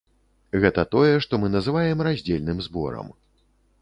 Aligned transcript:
Гэта 0.61 0.85
тое, 0.95 1.11
што 1.27 1.39
мы 1.43 1.51
называем 1.57 1.97
раздзельным 2.07 2.67
зборам. 2.69 3.07